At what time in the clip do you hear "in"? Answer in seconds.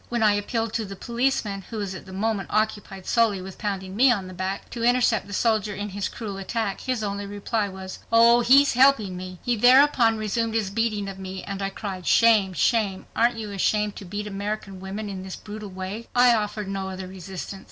5.75-5.89, 15.07-15.21